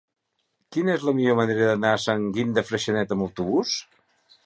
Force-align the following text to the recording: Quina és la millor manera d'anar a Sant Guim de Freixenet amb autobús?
Quina 0.75 0.95
és 0.99 1.05
la 1.09 1.13
millor 1.19 1.37
manera 1.41 1.69
d'anar 1.73 1.93
a 1.97 2.01
Sant 2.07 2.27
Guim 2.39 2.59
de 2.59 2.67
Freixenet 2.73 3.15
amb 3.17 3.31
autobús? 3.31 3.81